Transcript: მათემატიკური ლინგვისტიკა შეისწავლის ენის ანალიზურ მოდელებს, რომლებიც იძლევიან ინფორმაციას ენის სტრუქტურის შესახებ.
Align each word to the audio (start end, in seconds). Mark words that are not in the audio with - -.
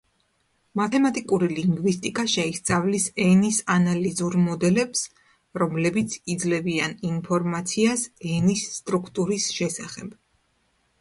მათემატიკური 0.79 1.49
ლინგვისტიკა 1.57 2.23
შეისწავლის 2.35 3.05
ენის 3.27 3.61
ანალიზურ 3.75 4.39
მოდელებს, 4.47 5.05
რომლებიც 5.65 6.19
იძლევიან 6.37 6.99
ინფორმაციას 7.13 8.11
ენის 8.35 8.69
სტრუქტურის 8.81 9.51
შესახებ. 9.63 10.19